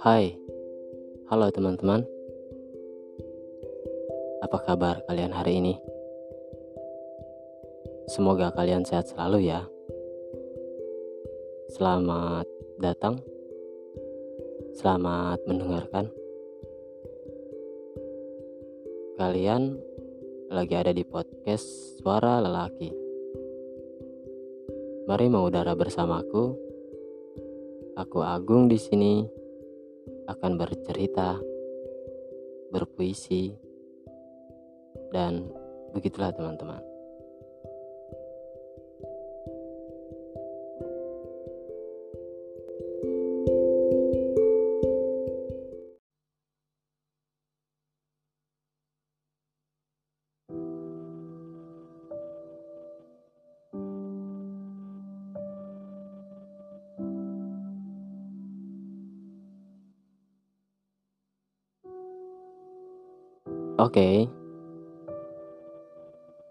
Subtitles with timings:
[0.00, 0.32] Hai,
[1.28, 2.00] halo teman-teman.
[4.40, 5.76] Apa kabar kalian hari ini?
[8.08, 9.68] Semoga kalian sehat selalu ya.
[11.76, 12.48] Selamat
[12.80, 13.20] datang,
[14.80, 16.08] selamat mendengarkan.
[19.20, 19.76] Kalian
[20.48, 22.88] lagi ada di podcast Suara Lelaki.
[25.04, 26.56] Mari mengudara bersamaku.
[28.00, 29.39] Aku Agung di sini
[30.30, 31.34] akan bercerita,
[32.70, 33.50] berpuisi,
[35.10, 35.50] dan
[35.90, 36.89] begitulah teman-teman.
[63.80, 64.28] Oke.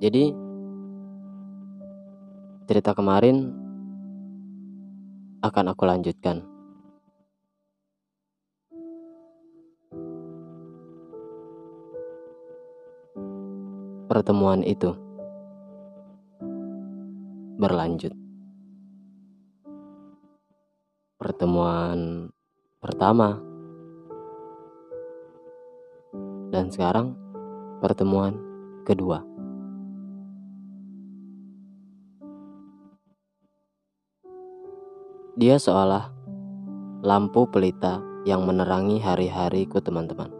[0.00, 0.32] Jadi
[2.64, 3.52] cerita kemarin
[5.44, 6.40] akan aku lanjutkan.
[14.08, 14.96] Pertemuan itu
[17.60, 18.16] berlanjut.
[21.20, 22.32] Pertemuan
[22.80, 23.47] pertama
[26.58, 27.14] dan sekarang
[27.78, 28.34] pertemuan
[28.82, 29.22] kedua.
[35.38, 36.10] Dia seolah
[37.06, 40.34] lampu pelita yang menerangi hari-hariku teman-teman.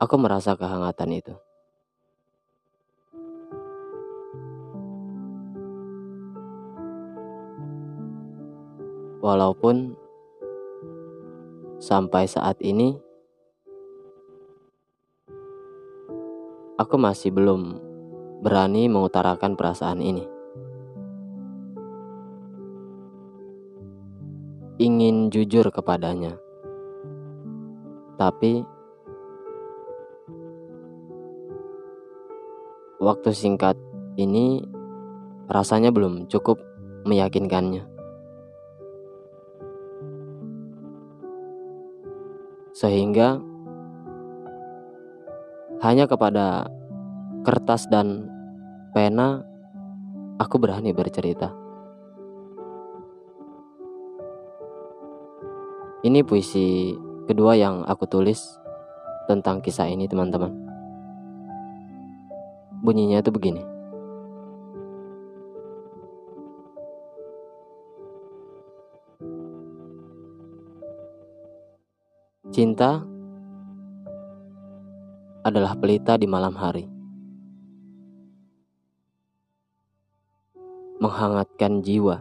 [0.00, 1.36] Aku merasa kehangatan itu.
[9.20, 10.07] Walaupun
[11.78, 12.98] Sampai saat ini,
[16.74, 17.78] aku masih belum
[18.42, 20.26] berani mengutarakan perasaan ini.
[24.82, 26.34] Ingin jujur kepadanya,
[28.18, 28.66] tapi
[32.98, 33.78] waktu singkat
[34.18, 34.66] ini
[35.46, 36.58] rasanya belum cukup
[37.06, 37.97] meyakinkannya.
[42.78, 43.42] Sehingga
[45.82, 46.70] hanya kepada
[47.42, 48.30] kertas dan
[48.94, 49.42] pena
[50.38, 51.50] aku berani bercerita.
[56.06, 56.94] Ini puisi
[57.26, 58.38] kedua yang aku tulis
[59.26, 60.54] tentang kisah ini, teman-teman.
[62.78, 63.77] Bunyinya itu begini.
[72.58, 72.98] Cinta
[75.46, 76.90] adalah pelita di malam hari,
[80.98, 82.18] menghangatkan jiwa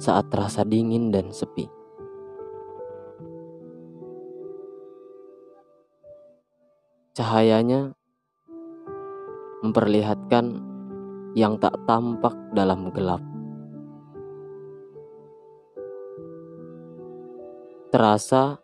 [0.00, 1.68] saat terasa dingin dan sepi.
[7.12, 7.92] Cahayanya
[9.60, 10.64] memperlihatkan
[11.36, 13.20] yang tak tampak dalam gelap.
[17.92, 18.56] Terasa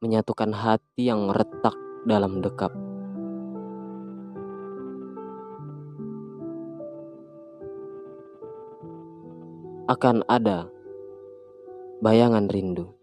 [0.00, 1.76] menyatukan hati yang retak
[2.08, 2.72] dalam dekap.
[9.92, 10.72] Akan ada
[12.00, 12.96] bayangan rindu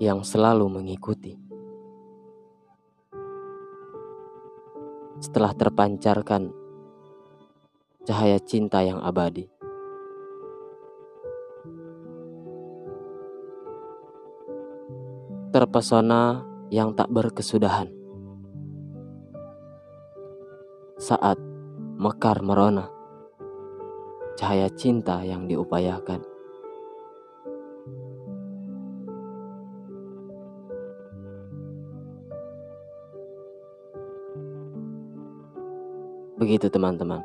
[0.00, 1.36] yang selalu mengikuti.
[5.20, 6.56] Setelah terpancarkan
[8.08, 9.55] cahaya cinta yang abadi.
[15.56, 17.88] Terpesona yang tak berkesudahan.
[21.00, 21.40] Saat
[21.96, 22.92] mekar merona,
[24.36, 26.20] cahaya cinta yang diupayakan.
[36.36, 37.24] Begitu teman-teman.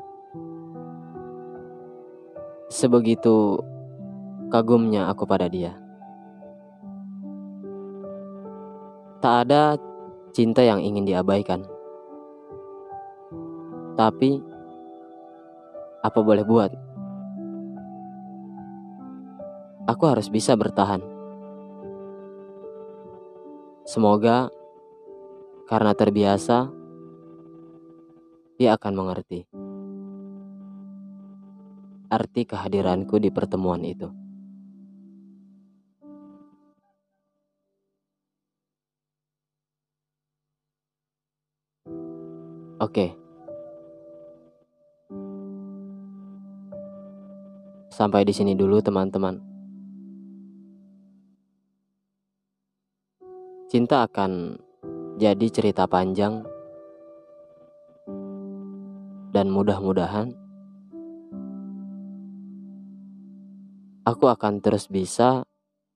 [2.71, 3.59] Sebegitu
[4.47, 5.90] kagumnya aku pada dia.
[9.21, 9.77] Tak ada
[10.33, 11.61] cinta yang ingin diabaikan.
[13.93, 14.41] Tapi,
[16.01, 16.73] apa boleh buat?
[19.85, 21.05] Aku harus bisa bertahan.
[23.85, 24.49] Semoga
[25.69, 26.73] karena terbiasa,
[28.57, 29.45] dia akan mengerti
[32.11, 34.20] arti kehadiranku di pertemuan itu.
[42.81, 43.13] Oke.
[47.93, 49.37] Sampai di sini dulu teman-teman.
[53.69, 54.57] Cinta akan
[55.21, 56.41] jadi cerita panjang
[59.31, 60.33] dan mudah-mudahan
[64.03, 65.45] aku akan terus bisa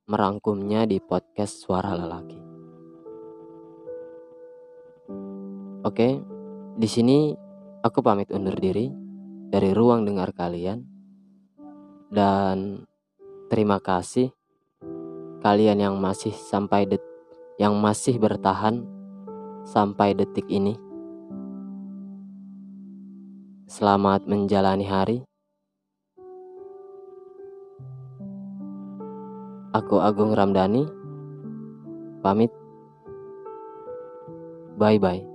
[0.06, 2.40] merangkumnya di podcast Suara Lelaki.
[5.84, 6.35] Oke,
[6.76, 7.32] di sini
[7.80, 8.92] aku pamit undur diri
[9.48, 10.84] dari ruang dengar kalian
[12.12, 12.84] dan
[13.48, 14.36] terima kasih
[15.40, 17.00] kalian yang masih sampai det
[17.56, 18.84] yang masih bertahan
[19.64, 20.76] sampai detik ini.
[23.66, 25.18] Selamat menjalani hari.
[29.72, 30.88] Aku Agung Ramdhani.
[32.20, 32.52] Pamit.
[34.76, 35.35] Bye bye.